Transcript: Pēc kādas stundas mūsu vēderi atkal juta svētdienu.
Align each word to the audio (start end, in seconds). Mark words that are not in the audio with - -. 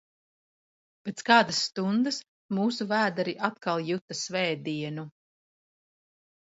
Pēc 1.07 1.21
kādas 1.27 1.59
stundas 1.65 2.19
mūsu 2.61 2.89
vēderi 2.95 3.37
atkal 3.51 3.87
juta 3.93 4.19
svētdienu. 4.25 5.11